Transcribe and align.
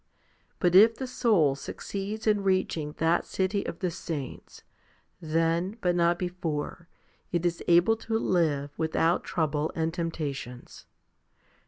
But 0.57 0.73
if 0.73 0.95
the 0.95 1.05
soul 1.05 1.53
succeeds 1.53 2.25
in 2.25 2.41
reaching 2.41 2.93
that 2.97 3.23
city 3.23 3.63
of 3.67 3.81
the 3.81 3.91
saints, 3.91 4.63
then, 5.21 5.77
but 5.79 5.93
not 5.93 6.17
before, 6.17 6.87
it 7.31 7.45
is 7.45 7.61
able 7.67 7.95
to 7.97 8.17
live 8.17 8.71
without 8.77 9.23
trouble 9.23 9.71
and 9.75 9.93
temptations. 9.93 10.87